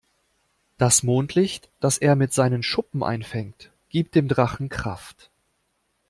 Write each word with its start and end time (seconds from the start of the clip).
Das 0.79 1.03
Mondlicht, 1.03 1.69
das 1.79 1.99
er 1.99 2.15
mit 2.15 2.33
seinen 2.33 2.63
Schuppen 2.63 3.03
einfängt, 3.03 3.71
gibt 3.89 4.15
dem 4.15 4.27
Drachen 4.27 4.67
Kraft. 4.67 5.29